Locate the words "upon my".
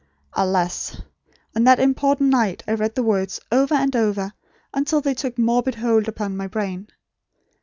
6.07-6.47